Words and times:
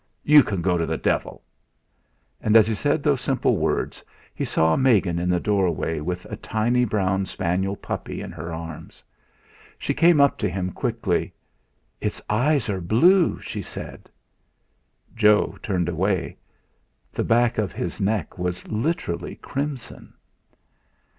"You 0.23 0.41
can 0.41 0.63
go 0.63 0.79
to 0.79 0.87
the 0.87 0.97
devil!" 0.97 1.43
And 2.41 2.55
as 2.55 2.65
he 2.65 2.73
said 2.73 3.03
those 3.03 3.21
simple 3.21 3.57
words, 3.57 4.03
he 4.33 4.43
saw 4.43 4.75
Megan 4.75 5.19
in 5.19 5.29
the 5.29 5.39
doorway 5.39 5.99
with 5.99 6.25
a 6.25 6.37
tiny 6.37 6.85
brown 6.85 7.27
spaniel 7.27 7.75
puppy 7.75 8.19
in 8.19 8.31
her 8.31 8.51
arms. 8.51 9.03
She 9.77 9.93
came 9.93 10.19
up 10.19 10.39
to 10.39 10.49
him 10.49 10.71
quickly: 10.71 11.33
"Its 11.99 12.19
eyes 12.31 12.67
are 12.67 12.81
blue!" 12.81 13.39
she 13.41 13.61
said. 13.61 14.09
Joe 15.15 15.59
turned 15.61 15.87
away; 15.87 16.37
the 17.13 17.23
back 17.23 17.59
of 17.59 17.71
his 17.71 18.01
neck 18.01 18.39
was 18.39 18.67
literally 18.69 19.35
crimson. 19.35 20.13